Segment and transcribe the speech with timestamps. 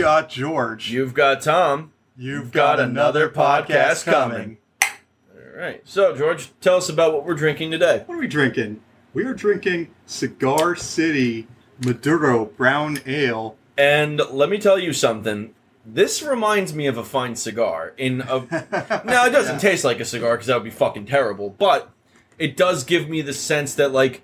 [0.00, 0.90] got George.
[0.90, 1.92] You've got Tom.
[2.16, 4.58] You've got got, another podcast coming.
[4.80, 4.92] coming.
[5.34, 5.80] All right.
[5.84, 8.02] So, George, tell us about what we're drinking today.
[8.06, 8.80] What are we drinking?
[9.12, 11.46] We are drinking Cigar City
[11.84, 13.56] Maduro Brown Ale.
[13.76, 15.54] And let me tell you something.
[15.84, 17.94] This reminds me of a fine cigar.
[17.96, 18.40] In a
[19.04, 21.50] now, it doesn't taste like a cigar because that would be fucking terrible.
[21.50, 21.90] But
[22.38, 24.22] it does give me the sense that like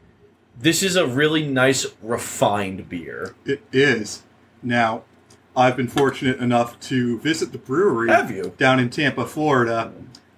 [0.59, 3.35] this is a really nice refined beer.
[3.45, 4.23] It is.
[4.63, 5.05] Now,
[5.57, 8.53] I've been fortunate enough to visit the brewery Have you?
[8.59, 9.93] down in Tampa, Florida.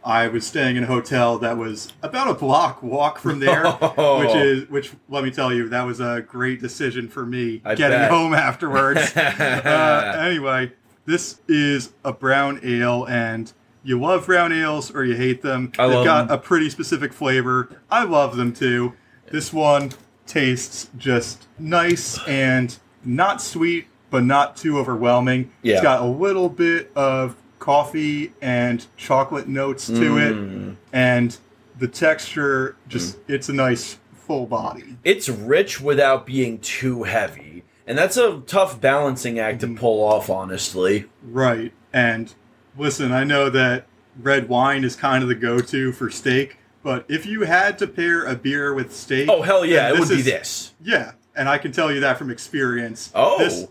[0.04, 4.20] I was staying in a hotel that was about a block walk from there, Oh.
[4.24, 4.92] which is which.
[5.08, 8.10] Let me tell you, that was a great decision for me I getting bet.
[8.10, 9.00] home afterwards.
[9.16, 10.72] uh, anyway,
[11.04, 15.72] this is a brown ale, and you love brown ales or you hate them.
[15.78, 16.38] I They've got them.
[16.38, 17.68] a pretty specific flavor.
[17.90, 18.94] I love them too.
[19.30, 19.90] This one
[20.26, 25.50] tastes just nice and not sweet, but not too overwhelming.
[25.62, 25.74] Yeah.
[25.74, 30.70] It's got a little bit of coffee and chocolate notes to Mm.
[30.72, 31.36] it, and
[31.78, 34.96] the texture just—it's a nice full body.
[35.04, 37.64] it's rich without being too heavy.
[37.86, 41.06] And that's a tough balancing act to pull off, honestly.
[41.22, 41.72] Right.
[41.92, 42.34] And
[42.76, 43.86] listen, I know that
[44.20, 48.26] red wine is kind of the go-to for steak, but if you had to pair
[48.26, 50.74] a beer with steak, Oh, hell yeah, it would be is- this.
[50.82, 53.10] Yeah, and I can tell you that from experience.
[53.14, 53.38] Oh.
[53.38, 53.66] this,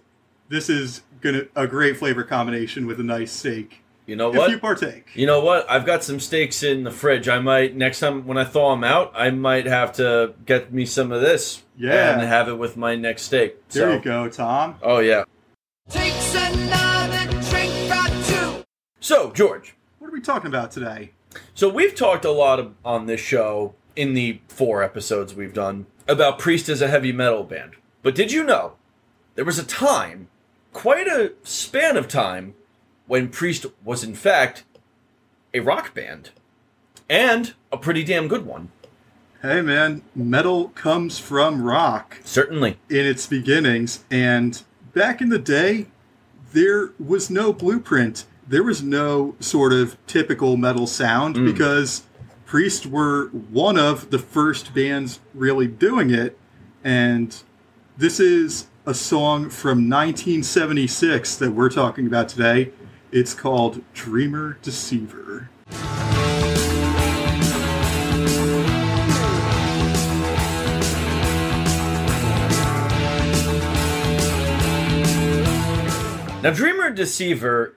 [0.50, 3.82] this is gonna a great flavor combination with a nice steak.
[4.06, 4.50] You know if what?
[4.52, 5.70] you partake, You know what?
[5.70, 7.28] I've got some steaks in the fridge.
[7.28, 10.86] I might next time when I thaw them out, I might have to get me
[10.86, 11.64] some of this.
[11.80, 12.14] Yeah.
[12.14, 13.68] and have it with my next steak.
[13.70, 14.76] there so, you go, Tom.
[14.82, 15.26] Oh yeah.
[15.90, 18.64] Takes another drink or two.
[19.00, 21.12] So George, What are we talking about today?
[21.54, 25.86] so we've talked a lot of, on this show in the four episodes we've done
[26.08, 27.74] about Priest as a heavy metal band.
[28.02, 28.74] But did you know
[29.36, 30.30] there was a time,
[30.78, 32.54] quite a span of time,
[33.08, 34.64] when Priest was in fact
[35.52, 36.30] a rock band,
[37.10, 38.70] and a pretty damn good one.
[39.42, 42.20] Hey, man, metal comes from rock.
[42.24, 42.78] Certainly.
[42.92, 44.04] in its beginnings.
[44.12, 44.62] And
[44.94, 45.88] back in the day,
[46.54, 48.26] there was no blueprint.
[48.48, 51.46] There was no sort of typical metal sound mm.
[51.52, 52.04] because
[52.46, 56.38] Priest were one of the first bands really doing it.
[56.84, 57.36] And
[57.98, 62.72] this is a song from 1976 that we're talking about today.
[63.12, 65.50] It's called Dreamer Deceiver.
[76.44, 77.76] Now, Dreamer Deceiver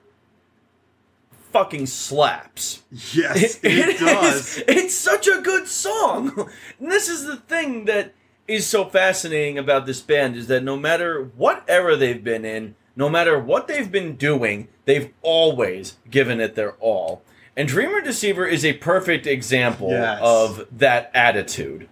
[1.51, 2.83] fucking slaps.
[3.11, 4.57] Yes, it, does.
[4.59, 6.47] is- it's such a good song.
[6.79, 8.13] And this is the thing that
[8.51, 12.75] is so fascinating about this band is that no matter what era they've been in,
[12.95, 17.23] no matter what they've been doing, they've always given it their all.
[17.55, 20.19] And Dreamer Deceiver is a perfect example Yes.
[20.21, 21.87] of that attitude.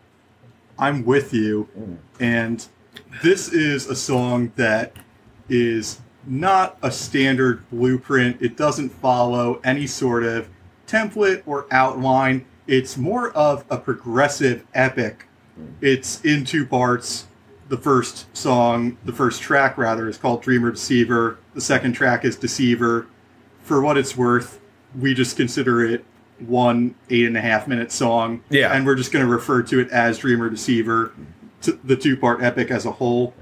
[0.77, 1.67] I'm with you.
[2.19, 2.65] And
[3.21, 4.93] this is a song that
[5.49, 8.41] is not a standard blueprint.
[8.41, 10.49] It doesn't follow any sort of
[10.87, 12.45] template or outline.
[12.67, 15.25] It's more of a progressive epic.
[15.81, 17.27] It's in two parts.
[17.67, 21.37] The first song, the first track rather, is called Dreamer Deceiver.
[21.53, 23.07] The second track is Deceiver.
[23.63, 24.59] For what it's worth,
[24.97, 26.03] we just consider it
[26.39, 28.43] one eight and a half minute song.
[28.49, 28.73] Yeah.
[28.73, 31.13] And we're just going to refer to it as Dreamer Deceiver,
[31.83, 33.33] the two part epic as a whole,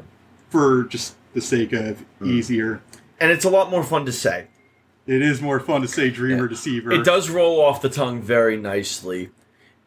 [0.50, 2.30] for just the sake of hmm.
[2.30, 2.82] easier.
[3.20, 4.48] And it's a lot more fun to say.
[5.06, 6.92] It is more fun to say Dreamer Deceiver.
[6.92, 9.30] It does roll off the tongue very nicely.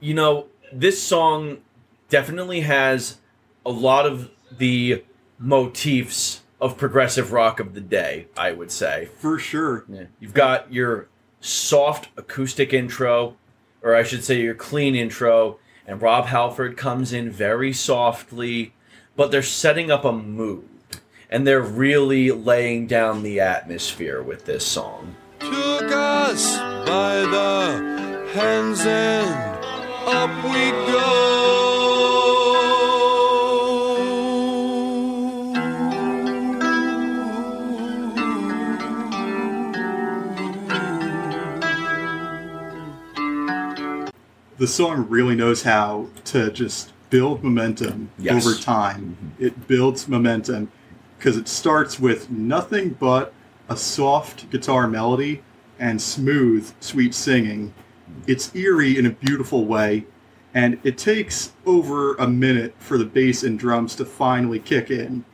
[0.01, 1.59] You know, this song
[2.11, 3.17] definitely has
[3.65, 5.03] a lot of the
[5.39, 9.09] motifs of progressive rock of the day, I would say.
[9.19, 9.87] For sure.
[10.19, 11.09] You've got your
[11.41, 13.37] soft acoustic intro,
[13.83, 18.75] or I should say your clean intro, and Rob Halford comes in very softly,
[19.17, 20.69] but they're setting up a mood.
[21.31, 25.15] And they're really laying down the atmosphere with this song.
[25.39, 29.65] Took us by the hands and
[30.07, 31.40] up we go.
[44.61, 48.47] The song really knows how to just build momentum Yes.
[48.47, 49.17] over time.
[49.17, 49.47] Mm-hmm.
[49.47, 50.71] It builds momentum
[51.17, 53.33] because it starts with nothing but
[53.71, 55.43] a soft guitar melody
[55.79, 57.73] and smooth, sweet singing.
[58.27, 60.05] It's eerie in a beautiful way,
[60.53, 65.25] and it takes over a minute for the bass and drums to finally kick in.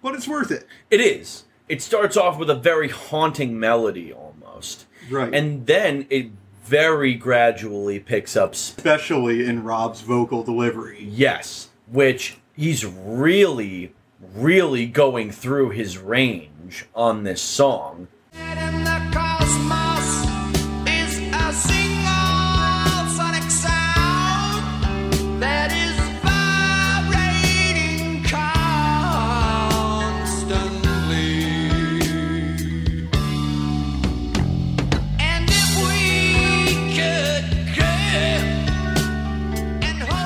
[0.00, 0.66] But it's worth it.
[0.90, 1.44] It is.
[1.68, 4.86] it starts off with a very haunting melody almost.
[5.10, 5.34] Right.
[5.34, 6.30] And then it
[6.70, 11.04] very gradually picks up sp- especially in Rob's vocal delivery.
[11.10, 13.92] yes, which he's really
[14.36, 18.06] really going through his range on this song.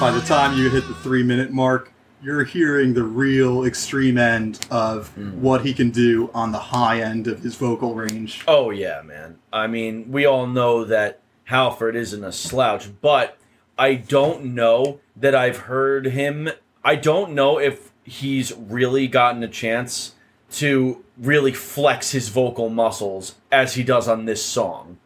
[0.04, 1.90] By the time you hit the three minute mark,
[2.22, 5.40] you're hearing the real extreme end of hmm.
[5.40, 8.44] what he can do on the high end of his vocal range.
[8.46, 9.38] Oh yeah, man.
[9.50, 13.38] I mean, we all know that Halford isn't a slouch, but
[13.78, 16.50] I don't know that I've heard him.
[16.84, 20.16] I don't know if he's really gotten a chance
[20.56, 24.98] to really flex his vocal muscles as he does on this song.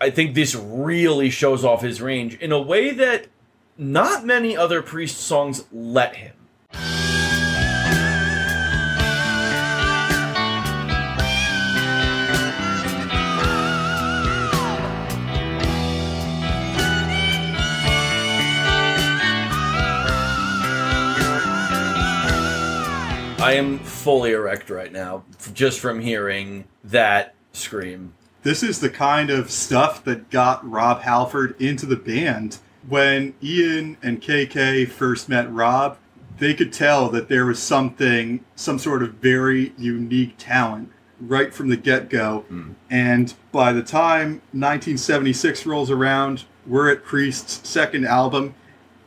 [0.00, 3.26] I think this really shows off his range in a way that
[3.78, 6.32] not many other Priest songs let him.
[23.38, 25.22] I am fully erect right now
[25.52, 28.12] just from hearing that scream.
[28.42, 32.58] This is the kind of stuff that got Rob Halford into the band.
[32.88, 35.98] When Ian and KK first met Rob,
[36.38, 41.68] they could tell that there was something, some sort of very unique talent right from
[41.68, 42.40] the get go.
[42.48, 42.72] Hmm.
[42.90, 48.54] And by the time 1976 rolls around, we're at Priest's second album,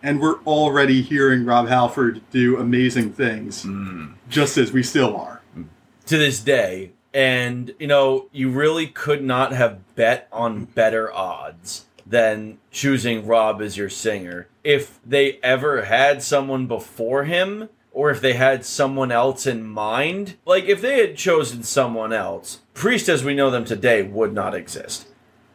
[0.01, 4.13] and we're already hearing Rob Halford do amazing things, hmm.
[4.29, 5.41] just as we still are.
[5.53, 5.63] Hmm.
[6.07, 6.93] to this day.
[7.11, 13.61] And, you know, you really could not have bet on better odds than choosing Rob
[13.61, 14.47] as your singer.
[14.63, 20.35] If they ever had someone before him, or if they had someone else in mind,
[20.45, 24.55] like if they had chosen someone else, Priest as we know them today would not
[24.55, 25.07] exist.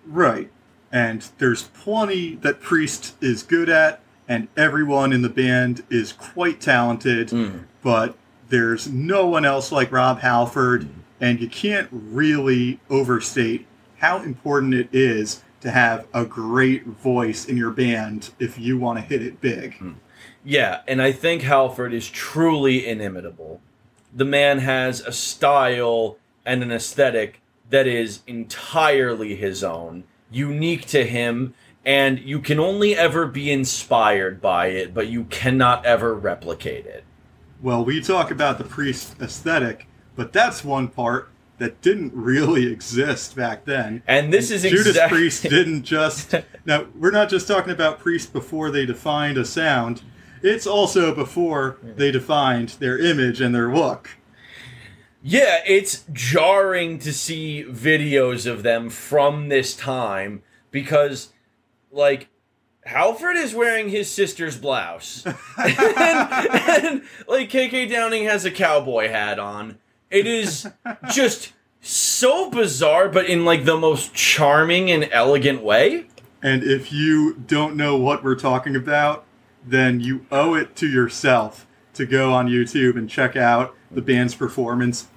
[0.06, 0.50] Right.
[0.92, 6.60] And there's plenty that Priest is good at, and everyone in the band is quite
[6.60, 7.58] talented, hmm.
[7.82, 8.16] but
[8.48, 11.00] there's no one else like Rob Halford, hmm.
[11.20, 13.66] and you can't really overstate
[13.98, 18.99] how important it is to have a great voice in your band if you want
[18.99, 19.78] to hit it big.
[19.78, 19.93] Hmm.
[20.44, 23.62] Yeah, and I think Halford is truly inimitable.
[24.14, 27.40] The man has a style and an aesthetic
[27.70, 34.43] that is entirely his own, unique to him, and you can only ever be inspired
[34.43, 37.05] by it, but you cannot ever replicate it.
[37.62, 43.36] Well, we talk about the Priest aesthetic, but that's one part that didn't really exist
[43.36, 44.02] back then.
[44.06, 46.34] And this is Judas exactly Priest didn't just.
[46.64, 50.02] Now, we're not just talking about priests before they defined a sound.
[50.42, 54.10] It's also before they defined their image and their look.
[55.26, 61.32] Yeah, it's jarring to see videos of them from this time because,
[61.90, 62.28] like,
[62.84, 65.24] Halford is wearing his sister's blouse.
[65.56, 69.79] and, and, like, KK Downing has a cowboy hat on.
[70.11, 70.69] It is
[71.13, 76.06] just so bizarre, but in, like, the most charming and elegant way.
[76.43, 79.25] And if you don't know what we're talking about,
[79.67, 84.34] then you owe it to yourself to go on YouTube and check out the band's
[84.34, 85.08] performance.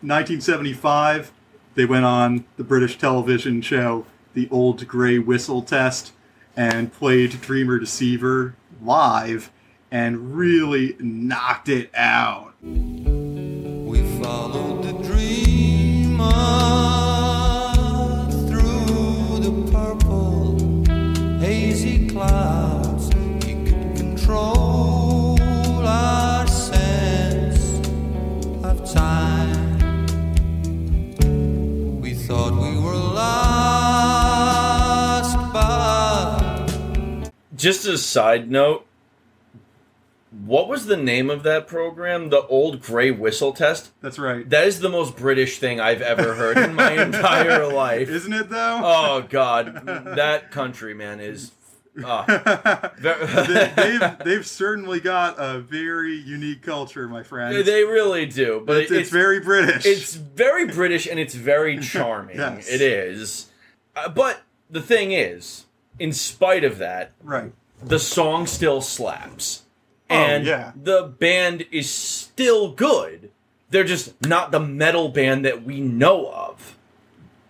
[0.00, 1.32] 1975,
[1.74, 6.12] they went on the British television show The Old Grey Whistle Test
[6.56, 9.50] and played Dreamer Deceiver live
[9.90, 12.54] and really knocked it out.
[37.62, 38.84] Just as a side note,
[40.32, 42.30] what was the name of that program?
[42.30, 43.92] The Old Grey Whistle Test?
[44.00, 44.50] That's right.
[44.50, 48.08] That is the most British thing I've ever heard in my entire life.
[48.08, 48.80] Isn't it though?
[48.82, 51.52] Oh God, that country man is.
[52.02, 57.54] Uh, they, they've, they've certainly got a very unique culture, my friend.
[57.66, 59.84] they really do, but it's, it's very British.
[59.84, 62.38] it's very British and it's very charming.
[62.38, 62.66] Yes.
[62.66, 63.50] It is,
[63.94, 64.40] uh, but
[64.70, 65.66] the thing is,
[65.98, 67.52] in spite of that, right.
[67.82, 69.62] the song still slaps,
[70.10, 70.72] Oh, and yeah.
[70.76, 73.30] the band is still good.
[73.70, 76.76] They're just not the metal band that we know of.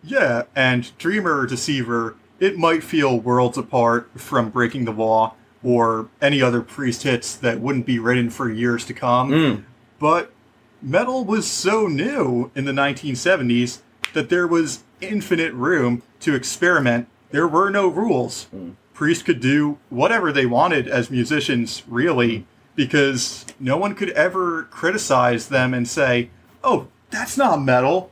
[0.05, 5.35] Yeah, and Dreamer or Deceiver, it might feel worlds apart from Breaking the Law
[5.65, 9.31] or any other Priest hits that wouldn't be written for years to come.
[9.31, 9.65] Mm.
[9.99, 10.33] But
[10.81, 13.79] metal was so new in the 1970s
[14.13, 17.09] that there was infinite room to experiment.
[17.33, 18.47] There were no rules.
[18.55, 18.77] Mm.
[18.95, 22.45] Priests could do whatever they wanted as musicians, really, mm.
[22.77, 26.31] because no one could ever criticize them and say,
[26.63, 28.11] oh, that's not metal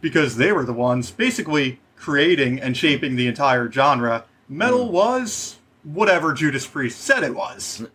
[0.00, 4.24] because they were the ones basically creating and shaping the entire genre.
[4.48, 4.92] Metal mm.
[4.92, 7.86] was whatever Judas Priest said it was.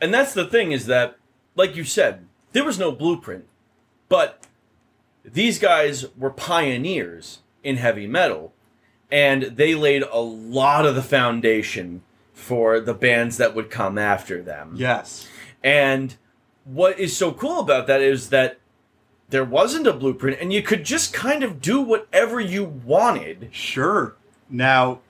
[0.00, 1.16] And that's the thing is that,
[1.56, 3.46] like you said, there was no blueprint,
[4.08, 4.46] but
[5.24, 8.52] these guys were pioneers in heavy metal,
[9.10, 12.02] and they laid a lot of the foundation
[12.32, 14.74] for the bands that would come after them.
[14.76, 15.28] Yes.
[15.62, 16.16] And
[16.64, 18.58] what is so cool about that is that
[19.28, 23.48] there wasn't a blueprint, and you could just kind of do whatever you wanted.
[23.52, 24.16] Sure.
[24.48, 25.00] Now,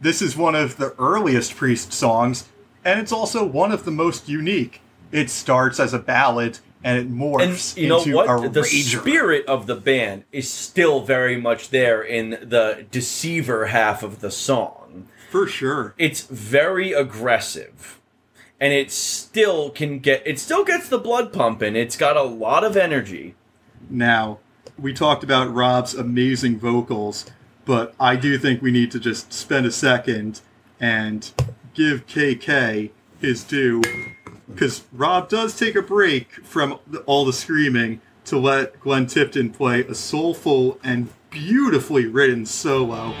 [0.00, 2.48] this is one of the earliest Priest songs,
[2.84, 4.80] and it's also one of the most unique.
[5.12, 8.44] It starts as a ballad and it morphs And you know into what?
[8.44, 9.00] a The rager.
[9.00, 14.30] spirit of the band is still very much there in the deceiver half of the
[14.30, 15.06] song.
[15.30, 15.94] For sure.
[15.98, 18.00] It's very aggressive.
[18.58, 21.76] And it still can get it still gets the blood pumping.
[21.76, 23.34] It's got a lot of energy.
[23.88, 24.38] Now,
[24.78, 27.26] we talked about Rob's amazing vocals,
[27.64, 30.40] but I do think we need to just spend a second
[30.78, 31.30] and
[31.74, 33.82] give KK his due.
[34.48, 39.82] Because Rob does take a break from all the screaming to let Glenn Tipton play
[39.84, 43.14] a soulful and beautifully written solo.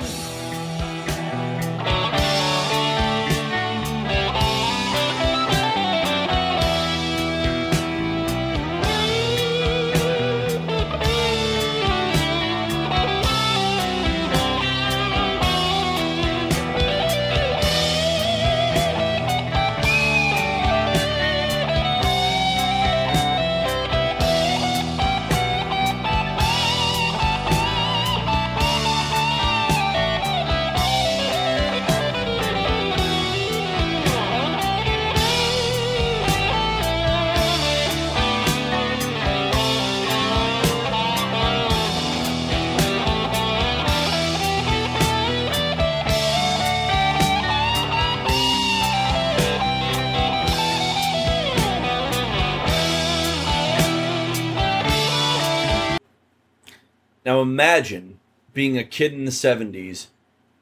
[57.50, 58.20] Imagine
[58.54, 60.06] being a kid in the 70s,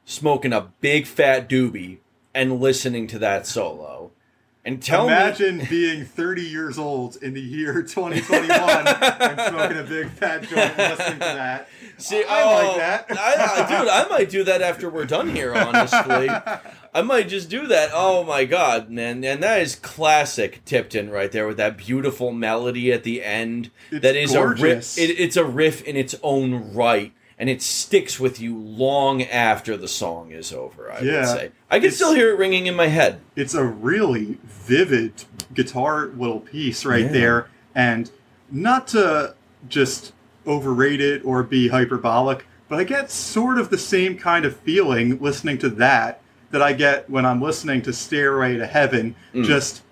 [0.05, 1.99] smoking a big fat doobie,
[2.35, 4.11] and listening to that solo.
[4.65, 5.13] And tell me.
[5.13, 10.79] Imagine being 30 years old in the year 2021 and smoking a big fat joint
[10.79, 11.69] and listening to that.
[11.99, 13.07] See, I oh, like that.
[13.19, 15.53] I, I- dude, I might do that after we're done here.
[15.55, 16.29] Honestly,
[16.95, 17.91] I might just do that.
[17.93, 19.23] Oh my god, man!
[19.25, 23.71] And that is classic Tipton right there with that beautiful melody at the end.
[23.91, 24.97] It's that is gorgeous.
[24.97, 25.11] a riff.
[25.11, 29.77] It, it's a riff in its own right, and it sticks with you long after
[29.77, 30.93] the song is over.
[30.93, 31.21] I Yeah.
[31.21, 33.21] would say I can still hear it ringing in my head.
[33.37, 37.13] it's a really vivid guitar little piece right Yeah.
[37.13, 38.11] there and
[38.51, 39.35] not to
[39.69, 40.13] just
[40.49, 45.19] overrate it or be hyperbolic but i get sort of the same kind of feeling
[45.21, 49.45] listening to that that i get when i'm listening to stairway to heaven Mm.
[49.45, 49.83] just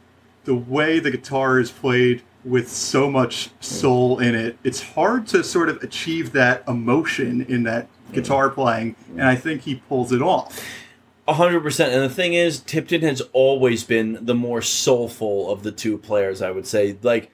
[0.45, 5.45] the way the guitar is played with so much soul in it it's hard to
[5.45, 10.23] sort of achieve that emotion in that guitar playing and i think he pulls it
[10.23, 10.65] off
[11.29, 11.93] A hundred percent.
[11.93, 16.41] And the thing is, Tipton has always been the more soulful of the two players.
[16.41, 17.33] I would say, like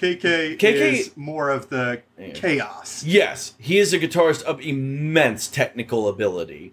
[0.00, 2.30] KK, KK is more of the Yeah.
[2.32, 3.04] chaos.
[3.04, 6.72] Yes, he is a guitarist of immense technical ability.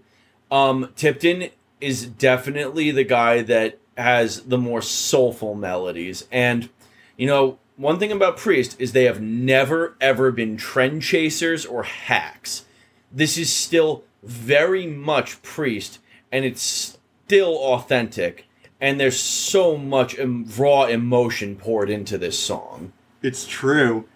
[0.50, 1.50] Um, Tipton
[1.82, 6.26] is definitely the guy that has the more soulful melodies.
[6.32, 6.70] And,
[7.18, 11.84] you know, one thing about Priest is they have never, ever been trend chasers or
[11.84, 12.64] hacks.
[13.12, 16.00] This is still very much Priest,
[16.32, 18.46] and it's still authentic.
[18.80, 22.94] And there's so much em- raw emotion poured into this song.
[23.22, 24.08] It's true.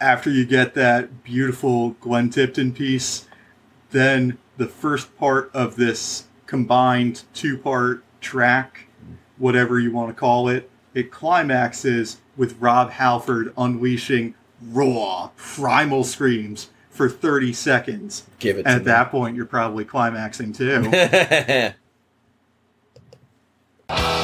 [0.00, 3.26] After you get that beautiful Glenn Tipton piece,
[3.90, 8.86] then the first part of this combined two part track,
[9.38, 16.70] whatever you want to call it, it climaxes with Rob Halford unleashing raw, primal screams
[16.90, 18.24] for 30 seconds.
[18.38, 18.84] Give it at me.
[18.84, 21.72] that point, you're probably climaxing too.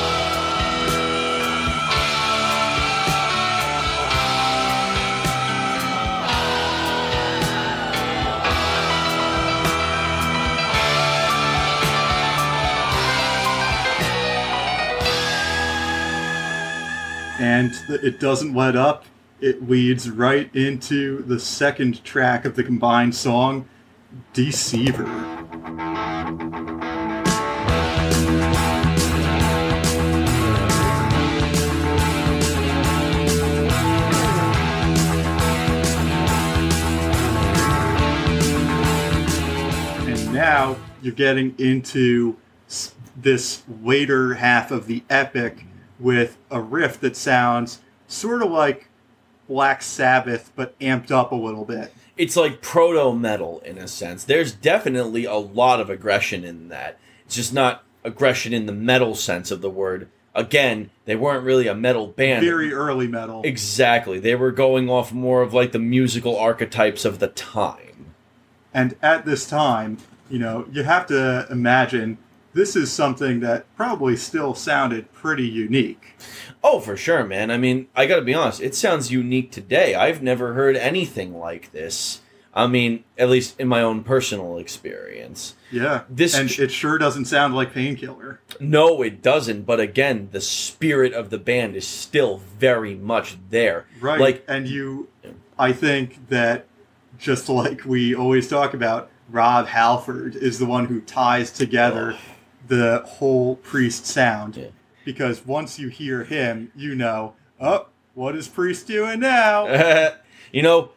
[17.41, 19.07] and it doesn't let up.
[19.41, 23.67] It leads right into the second track of the combined song,
[24.35, 25.07] Deceiver.
[40.07, 42.37] And now you're getting into
[43.17, 45.65] this later half of the epic
[46.01, 48.89] with a riff that sounds sort of like
[49.49, 51.93] Black Sabbath, but amped up a little bit.
[52.17, 54.25] It's like proto metal in a sense.
[54.25, 56.99] There's definitely a lot of aggression in that.
[57.25, 60.09] It's just not aggression in the metal sense of the word.
[60.35, 62.45] Again, they weren't really a metal band.
[62.45, 63.43] Very early metal.
[63.45, 64.21] Exactly.
[64.21, 68.15] They were going off more of like the musical archetypes of the time.
[68.73, 69.99] And at this time,
[70.31, 72.19] you know, you have to imagine
[72.53, 76.17] this is something that probably still sounded pretty unique.
[76.63, 77.51] Oh, for sure, man.
[77.51, 79.95] I mean, I got to be honest, it sounds unique today.
[79.95, 82.21] I've never heard anything like this.
[82.53, 85.55] I mean, at least in my own personal experience.
[85.71, 86.03] Yeah.
[86.11, 88.41] This and it sure doesn't sound like Painkiller.
[88.59, 89.63] No, it doesn't.
[89.63, 93.87] But again, the spirit of the band is still very much there.
[94.01, 94.19] Right.
[94.19, 95.09] Like, and you
[95.59, 96.67] I think that
[97.19, 102.21] just like we always talk about, Rob Halford is the one who ties together oh.
[102.71, 104.57] The whole priest sound.
[104.57, 104.69] Yeah.
[105.05, 110.13] Because once you hear him, you know, oh, what is Priest doing now?
[110.53, 110.91] you know,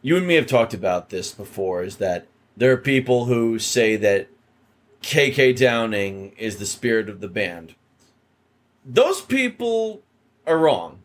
[0.00, 1.82] you and me have talked about this before.
[1.82, 4.28] Is that there are people who say that
[5.02, 7.74] KK Downing is the spirit of the band.
[8.84, 10.02] Those people
[10.46, 11.00] are wrong.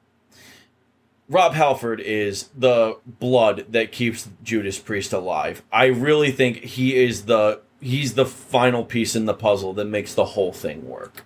[1.27, 5.63] Rob Halford is the blood that keeps Judas Priest alive.
[5.71, 10.13] I really think he is the he's the final piece in the puzzle that makes
[10.13, 11.23] the whole thing work.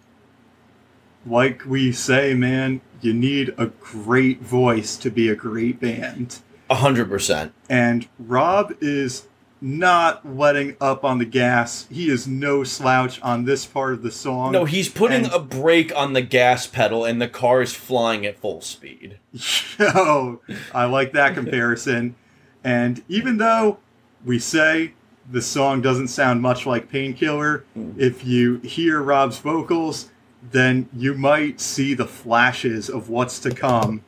[1.25, 6.39] like we say, man, you need a great voice to be a great band.
[6.69, 7.53] A hundred percent.
[7.69, 9.27] And Rob is
[9.59, 11.87] not letting up on the gas.
[11.89, 14.51] He is no slouch on this part of the song.
[14.51, 18.25] No, he's putting And- a brake on the gas pedal and the car is flying
[18.25, 19.17] at full speed.
[19.79, 20.41] Yo,
[20.73, 22.15] I like that comparison.
[22.63, 23.79] And even though
[24.25, 24.93] we say
[25.29, 27.97] the song doesn't sound much like Painkiller, mm.
[27.97, 30.09] if you hear Rob's vocals,
[30.51, 34.03] then you might see the flashes of what's to come.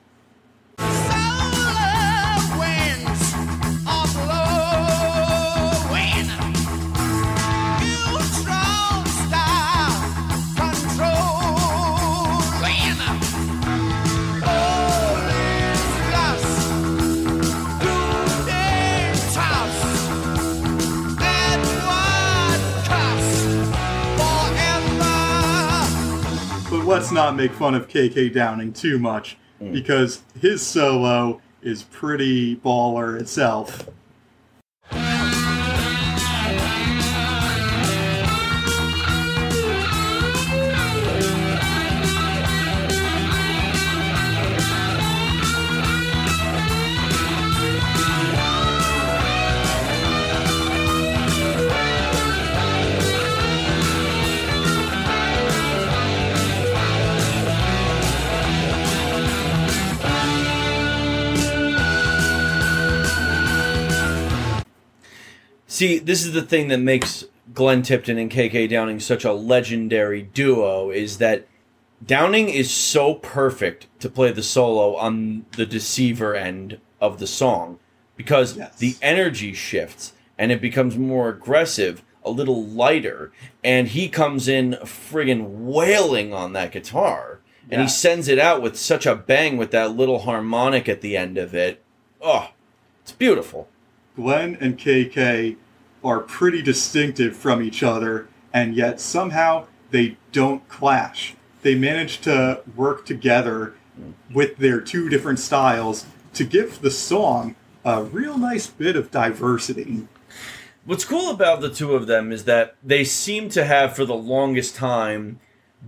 [26.90, 29.72] Let's not make fun of KK Downing too much, mm.
[29.72, 33.88] because his solo is pretty baller itself.
[65.80, 70.22] See, this is the thing that makes Glenn Tipton and KK Downing such a legendary
[70.22, 71.48] duo is that
[72.06, 77.80] Downing is so perfect to play the solo on the deceiver end of the song
[78.18, 78.76] because Yes.
[78.78, 83.32] the energy shifts and it becomes more aggressive, a little lighter,
[83.64, 87.40] and he comes in friggin' wailing on that guitar.
[87.72, 91.16] And he sends it out with such a bang with that little harmonic at the
[91.16, 91.82] end of it.
[92.22, 92.50] Oh,
[93.02, 93.70] it's beautiful.
[94.18, 95.56] Glenn and KK
[96.04, 101.36] are pretty distinctive from each other, and yet somehow they don't clash.
[101.62, 103.74] They manage to work together
[104.34, 110.08] with their two different styles to give the song a real nice bit of diversity.
[110.86, 114.16] What's cool about the two of them is that they seem to have, for the
[114.16, 115.40] longest time,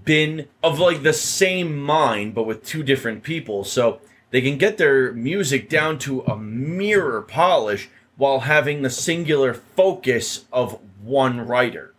[0.05, 3.63] been of like the same mind, but with two different people.
[3.63, 7.89] So they can get their music down to a mirror polish
[8.21, 11.91] while having the singular focus of one writer.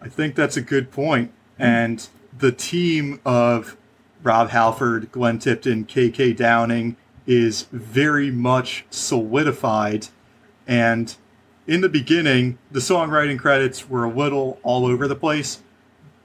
[0.00, 1.32] I think that's a good point.
[1.58, 2.06] And
[2.38, 3.76] the team of
[4.22, 6.94] Rob Halford, Glenn Tipton, KK Downing
[7.26, 10.06] is very much solidified.
[10.68, 11.12] And
[11.66, 15.60] in the beginning, the songwriting credits were a little all over the place.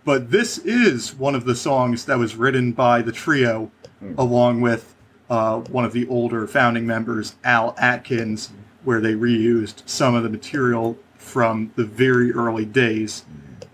[0.05, 3.71] But this is one of the songs that was written by the trio
[4.15, 4.93] along with
[5.27, 8.51] uh, one of the older founding members, Al Atkins,
[8.87, 13.25] where they reused some of the material from the very early days.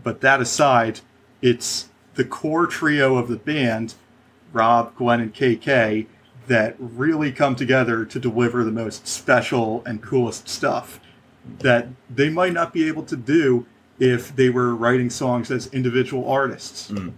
[0.02, 1.02] But that aside,
[1.40, 3.94] it's the core trio of the band,
[4.54, 6.08] Rob, Glenn, and KK,
[6.48, 11.00] that really come together to deliver the most special and coolest stuff
[11.60, 13.68] that they might not be able to do
[14.00, 16.90] if they were writing songs as individual artists.
[16.90, 17.14] Mm.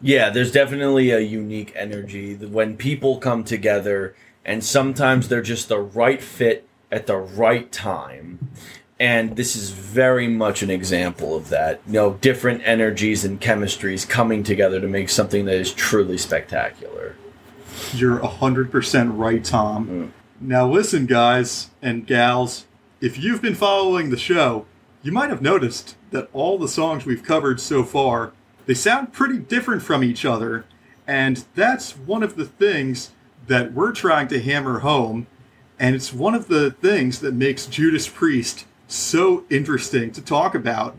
[0.00, 5.78] Yeah, there's definitely a unique energy when people come together, and sometimes they're just the
[5.78, 8.50] right fit at the right time.
[9.00, 11.80] And this is very much an example of that.
[11.86, 17.16] You know, different energies and chemistries coming together to make something that is truly spectacular.
[17.92, 19.86] You're 100% right, Tom.
[19.86, 20.06] Hmm.
[20.40, 22.66] Now, listen, guys and gals,
[23.00, 24.66] if you've been following the show,
[25.02, 28.32] you might have noticed that all the songs we've covered so far,
[28.66, 30.64] they sound pretty different from each other,
[31.06, 33.10] and that's one of the things
[33.46, 35.26] that we're trying to hammer home,
[35.78, 40.96] and it's one of the things that makes Judas Priest so interesting to talk about.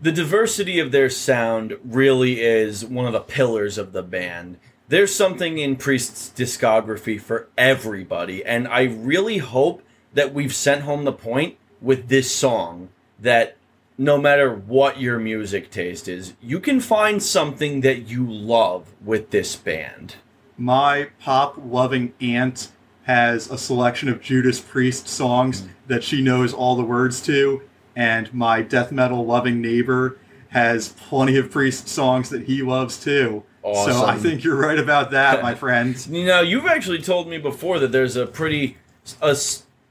[0.00, 4.58] the diversity of their sound really is one of the pillars of the band.
[4.88, 11.04] There's something in Priest's discography for everybody, and I really hope that we've sent home
[11.04, 13.56] the point with this song that
[13.98, 19.30] no matter what your music taste is, you can find something that you love with
[19.30, 20.16] this band.
[20.58, 22.70] my pop loving aunt
[23.06, 27.62] has a selection of Judas Priest songs that she knows all the words to,
[27.94, 33.44] and my death metal loving neighbor has plenty of Priest songs that he loves too.
[33.62, 35.96] So I think you're right about that, my friend.
[36.08, 38.76] You know, you've actually told me before that there's a pretty,
[39.22, 39.36] a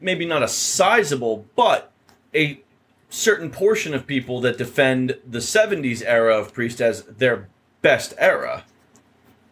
[0.02, 1.92] maybe not a sizable, but
[2.34, 2.62] a
[3.10, 7.48] certain portion of people that defend the 70s era of Priest as their
[7.82, 8.66] best era.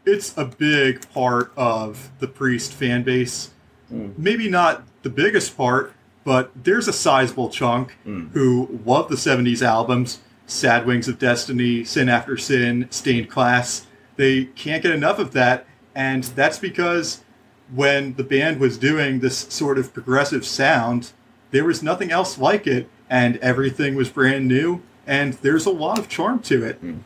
[0.06, 3.52] It's a big part of the Priest fan base.
[3.94, 4.18] Mm.
[4.18, 8.32] Maybe not the biggest part, but there's a sizable chunk mm.
[8.32, 13.88] who love the 70s albums Sad Wings of Destiny, Sin After Sin, Stained Class.
[14.18, 17.24] They can't get enough of that, and that's because
[17.74, 21.12] when the band was doing this sort of progressive sound,
[21.52, 25.98] there was nothing else like it, and everything was brand new, and there's a lot
[25.98, 26.84] of charm to it.
[26.84, 27.00] Mm.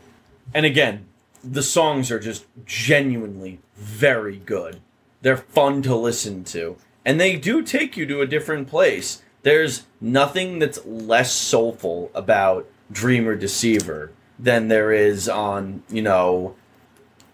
[0.53, 1.05] And again,
[1.43, 4.81] the songs are just genuinely very good.
[5.27, 6.77] They're fun to listen to.
[7.03, 9.21] And they do take you to a different place.
[9.43, 16.55] There's nothing that's less soulful about Dreamer Deceiver than there is on, you know,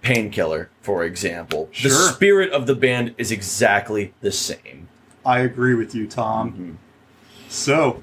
[0.02, 1.70] Painkiller, for example.
[1.84, 4.88] The spirit of the band is exactly the same.
[5.24, 6.52] I agree with you, Tom.
[6.52, 6.72] Mm-hmm.
[7.48, 8.02] So,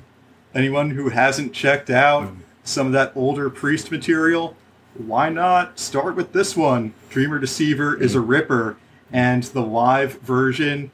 [0.54, 2.42] anyone who hasn't checked out mm-hmm.
[2.62, 4.56] some of that older Priest material,
[4.94, 6.94] why not start with this one?
[7.08, 8.28] Dreamer Deceiver is a mm-hmm.
[8.28, 8.76] ripper,
[9.12, 10.90] and the live version.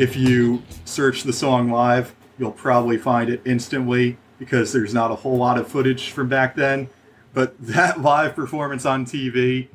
[0.00, 5.14] If you search the song live, you'll probably find it instantly because there's not a
[5.14, 6.88] whole lot of footage from back then.
[7.34, 9.68] But that live performance on TV,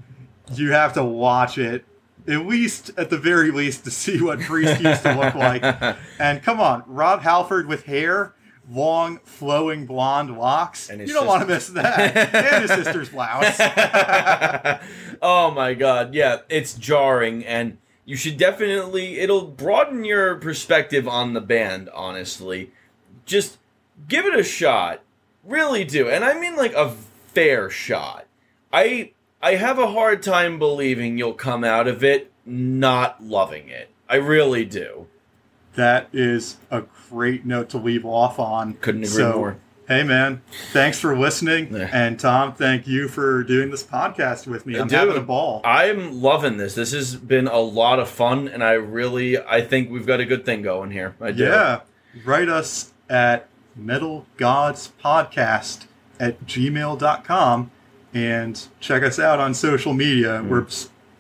[0.52, 1.86] you have to watch it
[2.28, 5.64] at least, at the very least, to see what Priest used to look like.
[6.20, 8.34] And come on, Rob Halford with hair,
[8.68, 10.90] long, flowing blonde locks.
[10.90, 12.34] You don't want to miss that.
[12.34, 13.60] and his sister's blouse.
[15.22, 21.34] oh my god, yeah, it's jarring and you should definitely it'll broaden your perspective on
[21.34, 22.72] the band, honestly.
[23.26, 23.58] Just
[24.08, 25.02] give it a shot.
[25.44, 26.10] Really do.
[26.10, 26.92] And I mean like a
[27.34, 28.26] fair shot.
[28.72, 33.90] I I have a hard time believing you'll come out of it not loving it.
[34.08, 35.08] I really do.
[35.74, 38.76] That is a great note to leave off on.
[38.76, 39.58] Couldn't agree So, more.
[39.88, 40.42] Hey, man,
[40.74, 41.76] thanks for listening.
[41.76, 41.90] Yeah.
[41.94, 44.80] And Tom, thank you for doing this podcast with me.
[44.80, 45.62] I'm Dude, having a ball.
[45.64, 46.74] I'm loving this.
[46.74, 50.26] This has been a lot of fun and I really I think we've got a
[50.26, 51.16] good thing going here.
[51.22, 51.44] I do.
[51.44, 51.82] yeah.
[52.24, 55.86] Write us at Metal Gods Podcast
[56.20, 57.72] at gmail.com
[58.14, 60.40] and check us out on social media.
[60.42, 60.48] Mm.
[60.50, 60.68] We're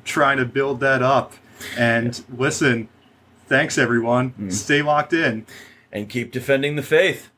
[0.05, 1.33] trying to build that up.
[1.77, 2.89] And listen,
[3.47, 4.31] thanks everyone.
[4.39, 4.51] Mm.
[4.51, 5.45] Stay locked in.
[5.91, 7.29] And keep defending the faith.